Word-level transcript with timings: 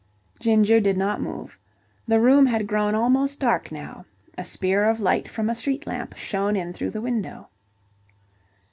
Ginger 0.39 0.79
did 0.79 0.97
not 0.97 1.21
move. 1.21 1.59
The 2.07 2.19
room 2.19 2.47
had 2.47 2.65
grown 2.65 2.95
almost 2.95 3.37
dark 3.39 3.71
now. 3.71 4.05
A 4.35 4.43
spear 4.43 4.85
of 4.85 4.99
light 4.99 5.29
from 5.29 5.47
a 5.47 5.53
street 5.53 5.85
lamp 5.85 6.17
shone 6.17 6.55
in 6.55 6.73
through 6.73 6.89
the 6.89 7.01
window. 7.01 7.49